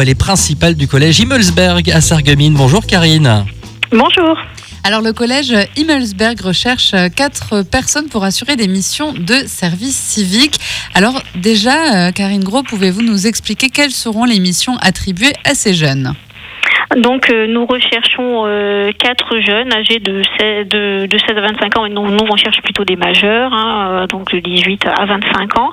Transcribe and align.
Elle 0.00 0.08
est 0.08 0.18
principale 0.18 0.76
du 0.76 0.88
collège 0.88 1.20
Himmelsberg 1.20 1.90
à 1.90 2.00
Sarreguemines. 2.00 2.54
Bonjour 2.54 2.86
Karine. 2.86 3.44
Bonjour. 3.90 4.38
Alors 4.82 5.02
le 5.02 5.12
collège 5.12 5.52
Himmelsberg 5.76 6.40
recherche 6.40 6.94
quatre 7.14 7.62
personnes 7.70 8.08
pour 8.08 8.24
assurer 8.24 8.56
des 8.56 8.66
missions 8.66 9.12
de 9.12 9.34
service 9.46 9.96
civique. 9.96 10.54
Alors 10.94 11.20
déjà, 11.34 12.08
euh, 12.08 12.12
Karine 12.12 12.42
Gros, 12.42 12.62
pouvez-vous 12.62 13.02
nous 13.02 13.26
expliquer 13.26 13.68
quelles 13.68 13.90
seront 13.90 14.24
les 14.24 14.40
missions 14.40 14.78
attribuées 14.78 15.34
à 15.44 15.54
ces 15.54 15.74
jeunes? 15.74 16.14
Donc 16.96 17.30
euh, 17.30 17.46
nous 17.46 17.66
recherchons 17.66 18.46
euh, 18.46 18.90
quatre 18.98 19.38
jeunes 19.38 19.72
âgés 19.72 20.00
de 20.00 20.22
16, 20.38 20.66
de, 20.66 21.06
de 21.06 21.18
16 21.18 21.36
à 21.36 21.40
25 21.40 21.78
ans 21.78 21.86
et 21.86 21.90
nous, 21.90 22.10
nous 22.10 22.26
on 22.28 22.36
cherche 22.36 22.60
plutôt 22.62 22.84
des 22.84 22.96
majeurs, 22.96 23.52
hein, 23.52 24.02
euh, 24.02 24.06
donc 24.08 24.32
de 24.32 24.40
18 24.40 24.86
à 24.86 25.06
25 25.06 25.58
ans. 25.58 25.70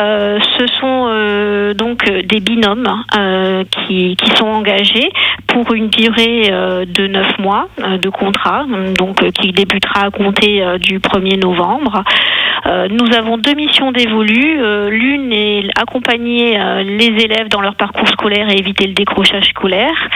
Euh, 0.00 0.38
ce 0.58 0.66
sont 0.80 1.06
euh, 1.08 1.74
donc 1.74 2.04
des 2.04 2.40
binômes 2.40 2.86
euh, 3.16 3.64
qui, 3.64 4.16
sont 4.36 4.46
engagés 4.46 5.10
pour 5.48 5.72
une 5.72 5.88
durée 5.88 6.50
de 6.86 7.06
9 7.06 7.38
mois 7.38 7.68
de 7.78 8.08
contrat, 8.08 8.66
donc 8.96 9.28
qui 9.32 9.52
débutera 9.52 10.06
à 10.06 10.10
compter 10.10 10.62
du 10.78 11.00
1er 11.00 11.40
novembre. 11.40 12.04
Nous 12.66 13.16
avons 13.16 13.38
deux 13.38 13.54
missions 13.54 13.90
dévolues. 13.90 14.60
L'une 14.90 15.32
est 15.32 15.68
accompagner 15.76 16.58
les 16.84 17.24
élèves 17.24 17.48
dans 17.48 17.60
leur 17.60 17.74
parcours 17.74 18.06
scolaire 18.08 18.50
et 18.50 18.58
éviter 18.58 18.86
le 18.86 18.92
décrochage 18.92 19.46
scolaire. 19.46 20.08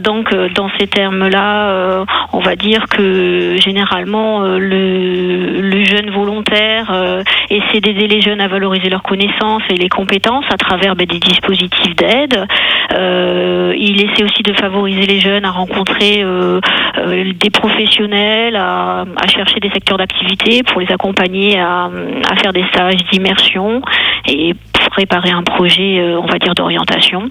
Donc, 0.00 0.34
dans 0.54 0.68
ces 0.78 0.88
termes-là, 0.88 2.04
on 2.32 2.40
va 2.40 2.56
dire 2.56 2.86
que 2.88 3.56
généralement, 3.62 4.40
le, 4.40 5.84
jeune 5.84 6.10
volontaire 6.10 7.22
essaie 7.48 7.80
d'aider 7.80 8.08
les 8.08 8.20
jeunes 8.20 8.40
à 8.40 8.48
valoriser 8.48 8.81
leurs 8.88 9.02
connaissances 9.02 9.62
et 9.70 9.74
les 9.74 9.88
compétences 9.88 10.44
à 10.52 10.56
travers 10.56 10.96
ben, 10.96 11.06
des 11.06 11.18
dispositifs 11.18 11.96
d'aide. 11.96 12.46
Euh, 12.92 13.74
il 13.76 14.02
essaie 14.02 14.24
aussi 14.24 14.42
de 14.42 14.52
favoriser 14.52 15.06
les 15.06 15.20
jeunes 15.20 15.44
à 15.44 15.50
rencontrer 15.50 16.22
euh, 16.22 16.60
euh, 16.98 17.32
des 17.34 17.50
professionnels, 17.50 18.56
à, 18.56 19.04
à 19.16 19.26
chercher 19.28 19.60
des 19.60 19.70
secteurs 19.70 19.98
d'activité 19.98 20.62
pour 20.62 20.80
les 20.80 20.90
accompagner 20.92 21.58
à, 21.58 21.90
à 22.30 22.36
faire 22.36 22.52
des 22.52 22.64
stages 22.72 23.02
d'immersion 23.10 23.82
et 24.26 24.54
préparer 24.90 25.30
un 25.30 25.42
projet, 25.42 25.98
euh, 25.98 26.20
on 26.20 26.26
va 26.26 26.38
dire, 26.38 26.54
d'orientation. 26.54 27.30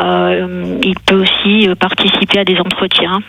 Euh, 0.00 0.78
il 0.82 0.94
peut 1.06 1.22
aussi 1.22 1.68
euh, 1.68 1.74
participer 1.74 2.40
à 2.40 2.44
des 2.44 2.58
entretiens 2.58 3.20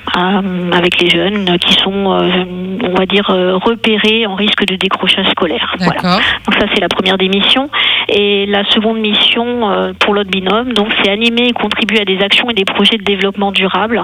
avec 0.72 1.00
les 1.02 1.10
jeunes 1.10 1.58
qui 1.60 1.74
sont, 1.74 2.06
on 2.06 2.94
va 2.94 3.06
dire, 3.06 3.26
repérés 3.28 4.26
en 4.26 4.36
risque 4.36 4.66
de 4.66 4.76
décrochage 4.76 5.28
scolaire. 5.30 5.76
Voilà. 5.80 6.20
Donc 6.46 6.56
ça, 6.60 6.66
c'est 6.74 6.82
la 6.82 6.90
première 6.90 7.18
des 7.18 7.28
missions. 7.28 7.70
Et 8.08 8.46
la 8.46 8.64
seconde 8.66 9.00
mission 9.00 9.94
pour 10.00 10.14
l'autre 10.14 10.30
binôme, 10.30 10.74
donc 10.74 10.88
c'est 11.02 11.12
animer 11.12 11.48
et 11.48 11.54
contribuer 11.54 12.02
à 12.02 12.06
des 12.06 12.22
actions 12.22 12.50
et 12.50 12.54
des 12.54 12.66
projets 12.66 12.98
de 12.98 13.04
développement 13.04 13.52
durable. 13.52 14.04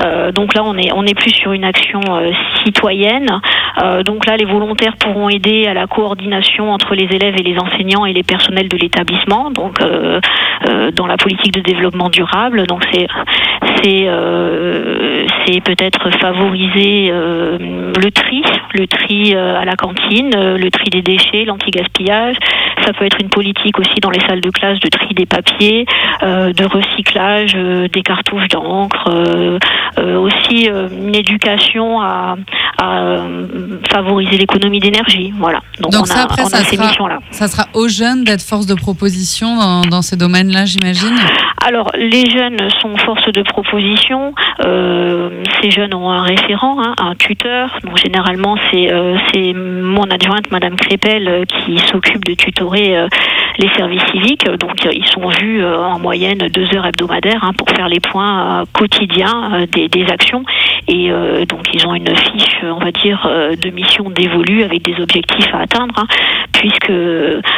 Euh, 0.00 0.32
donc 0.32 0.54
là, 0.54 0.62
on 0.64 0.76
est 0.76 0.92
on 0.92 1.04
est 1.04 1.14
plus 1.14 1.30
sur 1.30 1.52
une 1.52 1.64
action 1.64 2.00
euh, 2.08 2.32
citoyenne. 2.64 3.40
Euh, 3.82 4.02
donc 4.02 4.26
là, 4.26 4.36
les 4.36 4.44
volontaires 4.44 4.96
pourront 4.96 5.28
aider 5.28 5.66
à 5.66 5.74
la 5.74 5.86
coordination 5.86 6.72
entre 6.72 6.94
les 6.94 7.04
élèves 7.04 7.34
et 7.38 7.42
les 7.42 7.58
enseignants 7.58 8.04
et 8.04 8.12
les 8.12 8.22
personnels 8.22 8.68
de 8.68 8.76
l'établissement. 8.76 9.50
Donc 9.50 9.78
dans 10.94 11.06
la 11.06 11.16
politique 11.16 11.52
de 11.52 11.60
développement 11.60 12.08
durable. 12.08 12.66
Donc 12.66 12.84
c'est 12.92 13.06
c'est 13.82 14.04
euh, 14.06 15.26
c'est 15.44 15.60
peut-être 15.60 16.10
favoriser 16.18 17.08
euh, 17.10 17.58
le 17.58 18.10
tri, 18.10 18.42
le 18.74 18.86
tri 18.86 19.34
euh, 19.34 19.58
à 19.58 19.64
la 19.64 19.74
cantine, 19.74 20.30
le 20.34 20.70
tri 20.70 20.90
des 20.90 21.02
déchets, 21.02 21.44
l'anti-gaspillage. 21.44 22.36
Ça 22.84 22.92
peut 22.92 23.04
être 23.04 23.18
une 23.20 23.28
politique 23.28 23.78
aussi 23.78 24.00
dans 24.00 24.10
les 24.10 24.20
salles 24.20 24.40
de 24.40 24.50
classe 24.50 24.80
de 24.80 24.88
tri 24.88 25.14
des 25.14 25.26
papiers, 25.26 25.86
euh, 26.22 26.52
de 26.52 26.64
recyclage 26.64 27.52
euh, 27.56 27.88
des 27.88 28.02
cartouches 28.02 28.48
d'encre, 28.48 29.08
euh, 29.08 29.58
aussi 30.18 30.66
une 30.66 31.14
éducation 31.14 32.00
à, 32.00 32.36
à, 32.82 33.16
favoriser 33.90 34.36
l'économie 34.38 34.80
d'énergie. 34.80 35.32
Voilà. 35.38 35.60
Donc, 35.80 35.92
Donc 35.92 36.02
on 36.02 36.06
ça, 36.06 36.20
a, 36.20 36.24
après, 36.24 36.42
on 36.42 36.46
a 36.46 36.50
ça 36.50 36.64
ces 36.64 36.76
sera- 36.76 36.88
missions-là. 36.88 37.18
Ça 37.30 37.48
sera 37.48 37.66
aux 37.74 37.88
jeunes 37.88 38.24
d'être 38.24 38.42
force 38.42 38.66
de 38.66 38.74
proposition 38.74 39.56
dans, 39.56 39.82
dans 39.82 40.02
ces 40.02 40.16
domaines-là, 40.16 40.64
j'imagine? 40.64 41.16
Alors, 41.64 41.90
les 41.96 42.28
jeunes 42.30 42.58
sont 42.80 42.96
force 42.96 43.26
de 43.32 43.42
proposition. 43.42 44.34
Euh, 44.64 45.21
ces 45.62 45.70
jeunes 45.70 45.94
ont 45.94 46.10
un 46.10 46.22
référent, 46.22 46.82
hein, 46.82 46.94
un 46.98 47.14
tuteur. 47.14 47.78
Donc, 47.84 47.96
généralement, 47.98 48.56
c'est 48.70 48.92
euh, 48.92 49.16
mon 49.54 50.04
adjointe, 50.10 50.50
Madame 50.50 50.76
Crépel, 50.76 51.28
euh, 51.28 51.44
qui 51.44 51.78
s'occupe 51.78 52.24
de 52.24 52.34
tutorer 52.34 52.96
euh, 52.96 53.08
les 53.58 53.68
services 53.70 54.02
civiques. 54.10 54.44
Donc, 54.58 54.84
ils 54.92 55.06
sont 55.06 55.28
vus 55.28 55.64
en 55.64 55.98
moyenne 55.98 56.38
deux 56.38 56.74
heures 56.74 56.86
hebdomadaires 56.86 57.44
hein, 57.44 57.52
pour 57.56 57.68
faire 57.70 57.88
les 57.88 58.00
points 58.00 58.64
quotidiens 58.72 59.66
des, 59.70 60.06
actions. 60.10 60.42
Et 60.88 61.10
donc, 61.46 61.66
ils 61.74 61.86
ont 61.86 61.94
une 61.94 62.16
fiche, 62.16 62.64
on 62.64 62.78
va 62.78 62.90
dire, 62.90 63.28
de 63.60 63.70
mission 63.70 64.08
dévolue 64.10 64.62
avec 64.62 64.82
des 64.82 65.00
objectifs 65.00 65.54
à 65.54 65.60
atteindre, 65.60 65.94
hein, 65.98 66.06
puisque 66.62 66.92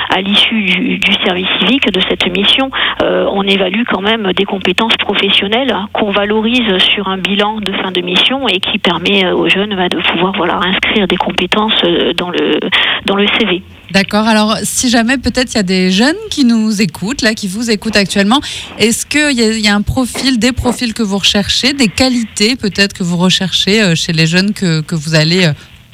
à 0.09 0.21
l'issue 0.23 0.63
du, 0.63 1.13
service 1.27 1.47
civique 1.61 1.93
de 1.93 2.01
cette 2.09 2.27
mission, 2.35 2.71
euh, 3.03 3.27
on 3.31 3.43
évalue 3.43 3.83
quand 3.87 4.01
même 4.01 4.33
des 4.33 4.45
compétences 4.45 4.97
professionnelles 4.99 5.71
hein, 5.71 5.89
qu'on 5.93 6.11
valorise 6.11 6.79
sur 6.79 7.07
un 7.09 7.19
bilan 7.19 7.61
de 7.61 7.73
fin 7.73 7.93
de 7.93 8.01
mission 8.01 8.49
et 8.49 8.61
qui 8.61 8.79
permet 8.79 9.27
euh, 9.27 9.35
aux 9.35 9.49
jeunes 9.49 9.77
bah, 9.77 9.91
de 9.91 9.99
pouvoir 9.99 10.33
voilà 10.37 10.59
inscrire 10.65 11.07
des 11.07 11.17
compétences 11.17 11.75
euh, 11.85 12.15
dans 12.15 12.31
le 12.31 12.59
dans 13.05 13.17
le 13.17 13.27
CV. 13.39 13.63
D'accord. 13.91 14.27
Alors, 14.27 14.57
si 14.63 14.89
jamais 14.89 15.19
peut-être 15.19 15.53
il 15.53 15.57
y 15.57 15.61
a 15.61 15.65
des 15.65 15.91
jeunes 15.91 16.17
qui 16.31 16.47
nous 16.47 16.81
écoutent, 16.81 17.21
là, 17.21 17.35
qui 17.35 17.47
vous 17.47 17.71
écoutent 17.71 17.97
actuellement, 17.97 18.41
est-ce 18.79 19.05
qu'il 19.05 19.39
y, 19.39 19.61
y 19.61 19.69
a 19.69 19.75
un 19.75 19.83
profil, 19.83 20.39
des 20.39 20.53
profils 20.53 20.95
que 20.95 21.03
vous 21.03 21.19
recherchez, 21.19 21.75
des 21.75 21.89
qualités 21.89 22.57
peut-être 22.57 22.95
que 22.95 23.03
vous 23.03 23.19
recherchez 23.19 23.95
chez 23.95 24.13
les 24.13 24.27
jeunes 24.27 24.55
que, 24.55 24.81
que 24.81 24.95
vous 24.95 25.15
allez 25.15 25.51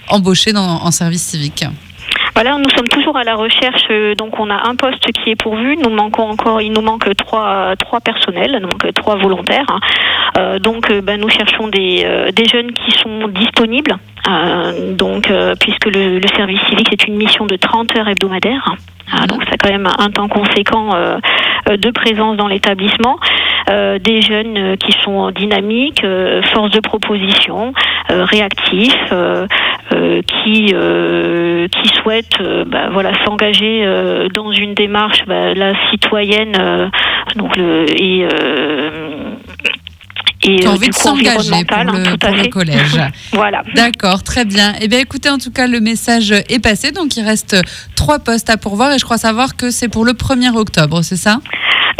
embaucher 0.09 0.53
en 0.56 0.91
service 0.93 1.22
civique? 1.22 1.65
Voilà, 2.35 2.57
nous 2.57 2.71
sommes 2.71 2.89
toujours 2.89 3.17
à 3.17 3.25
la 3.25 3.35
recherche. 3.35 3.85
euh, 3.91 4.15
donc, 4.15 4.39
on 4.39 4.49
a 4.51 4.69
un 4.69 4.77
poste 4.77 5.05
qui 5.13 5.31
est 5.31 5.37
pourvu. 5.37 5.77
Nous 5.77 5.91
manquons 5.91 6.29
encore, 6.31 6.63
il 6.63 6.73
nous 6.73 6.81
manque 6.81 7.15
trois, 7.17 7.75
trois 7.77 8.01
personnels, 8.01 8.61
donc 8.63 8.85
euh, 8.85 8.93
trois 8.93 9.17
volontaires. 9.17 9.67
hein. 9.69 9.81
Euh, 10.39 10.59
donc, 10.59 10.91
ben, 11.03 11.21
nous 11.21 11.29
cherchons 11.29 11.69
des, 11.69 12.03
euh, 12.05 12.31
des 12.31 12.47
jeunes 12.47 12.73
qui 12.73 12.93
sont 12.93 13.29
disponibles. 13.29 13.97
Euh, 14.29 14.95
donc, 14.95 15.31
euh, 15.31 15.55
puisque 15.61 15.87
le, 15.87 16.19
le 16.19 16.29
service 16.29 16.61
civique 16.69 16.89
c'est 16.91 17.07
une 17.09 17.17
mission 17.17 17.47
de 17.47 17.57
30 17.57 17.97
heures 17.99 18.09
hebdomadaires. 18.09 18.75
Ah, 19.12 19.27
donc, 19.27 19.43
c'est 19.51 19.57
quand 19.59 19.71
même 19.71 19.89
un 19.99 20.11
temps 20.11 20.29
conséquent 20.29 20.91
de 21.66 21.91
présence 21.91 22.37
dans 22.37 22.48
l'établissement. 22.48 23.19
Euh, 23.69 23.98
des 23.98 24.21
jeunes 24.22 24.56
euh, 24.56 24.76
qui 24.76 24.93
sont 25.03 25.31
dynamiques, 25.31 26.03
euh, 26.03 26.43
force 26.43 26.71
de 26.71 26.81
proposition, 26.81 27.72
euh, 28.10 28.25
réactifs, 28.25 28.97
euh, 29.12 29.47
euh, 29.93 30.22
qui 30.22 30.72
euh, 30.72 31.69
qui 31.69 31.88
souhaitent 31.88 32.41
euh, 32.41 32.65
bah, 32.65 32.88
voilà 32.91 33.12
s'engager 33.25 33.82
euh, 33.84 34.28
dans 34.28 34.50
une 34.53 34.75
démarche 34.75 35.25
bah, 35.26 35.54
la 35.54 35.75
citoyenne 35.91 36.56
euh, 36.59 36.88
donc 37.37 37.56
le 37.56 37.87
et 38.00 38.25
euh, 38.25 39.34
et 40.43 40.67
euh, 40.67 40.71
envie 40.71 40.87
du 40.87 40.91
de 40.91 40.95
s'engager 40.95 41.65
pour, 41.65 41.78
hein, 41.78 41.84
le, 41.84 42.12
à 42.12 42.17
pour 42.17 42.31
le 42.31 42.49
collège. 42.49 43.01
Voilà. 43.33 43.62
D'accord, 43.75 44.23
très 44.23 44.45
bien. 44.45 44.75
Eh 44.81 44.89
bien, 44.89 44.99
écoutez, 45.01 45.28
en 45.28 45.39
tout 45.39 45.51
cas, 45.51 45.67
le 45.67 45.81
message 45.81 46.33
est 46.33 46.62
passé. 46.62 46.93
Donc, 46.93 47.17
il 47.17 47.25
reste 47.25 47.56
trois 47.95 48.19
postes 48.19 48.50
à 48.50 48.56
pourvoir 48.56 48.93
et 48.93 48.99
je 48.99 49.05
crois 49.05 49.19
savoir 49.19 49.56
que 49.56 49.71
c'est 49.71 49.89
pour 49.89 50.05
le 50.05 50.12
1er 50.12 50.55
octobre, 50.55 51.03
c'est 51.03 51.17
ça? 51.17 51.41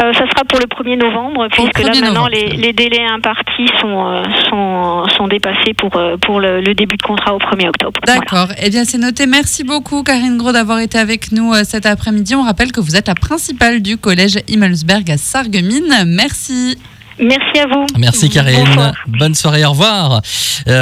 Euh, 0.01 0.13
ça 0.13 0.25
sera 0.29 0.43
pour 0.45 0.57
le 0.59 0.65
1er 0.65 0.97
novembre, 0.97 1.47
puisque 1.51 1.77
là 1.79 1.91
1er 1.93 2.01
maintenant 2.01 2.27
novembre. 2.27 2.29
les, 2.31 2.47
les 2.57 2.73
délais 2.73 3.05
impartis 3.05 3.67
sont, 3.79 4.07
euh, 4.07 4.23
sont, 4.49 5.03
sont 5.15 5.27
dépassés 5.27 5.75
pour, 5.77 5.95
euh, 5.95 6.17
pour 6.17 6.39
le, 6.39 6.59
le 6.59 6.73
début 6.73 6.97
de 6.97 7.03
contrat 7.03 7.35
au 7.35 7.37
1er 7.37 7.67
octobre. 7.67 7.99
Voilà. 8.03 8.19
D'accord. 8.19 8.47
Eh 8.57 8.69
bien, 8.71 8.83
c'est 8.83 8.97
noté. 8.97 9.27
Merci 9.27 9.63
beaucoup, 9.63 10.01
Karine 10.01 10.37
Gros, 10.37 10.51
d'avoir 10.51 10.79
été 10.79 10.97
avec 10.97 11.31
nous 11.31 11.53
cet 11.63 11.85
après-midi. 11.85 12.33
On 12.33 12.41
rappelle 12.43 12.71
que 12.71 12.79
vous 12.79 12.95
êtes 12.95 13.07
la 13.07 13.15
principale 13.15 13.81
du 13.81 13.97
collège 13.97 14.39
Himmelsberg 14.49 15.11
à 15.11 15.17
Sarreguemines. 15.17 15.93
Merci. 16.07 16.77
Merci 17.21 17.59
à 17.59 17.67
vous. 17.67 17.85
Merci 17.97 18.29
Karine. 18.29 18.93
Bonne 19.07 19.35
soirée, 19.35 19.63
au 19.63 19.71
revoir. 19.71 20.13
Euh, 20.13 20.19